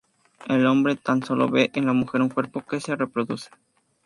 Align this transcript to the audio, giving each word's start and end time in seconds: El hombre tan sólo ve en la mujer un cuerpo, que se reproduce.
El 0.47 0.65
hombre 0.65 0.95
tan 0.95 1.21
sólo 1.23 1.47
ve 1.47 1.69
en 1.75 1.85
la 1.85 1.93
mujer 1.93 2.23
un 2.23 2.29
cuerpo, 2.29 2.63
que 2.63 2.81
se 2.81 2.95
reproduce. 2.95 3.51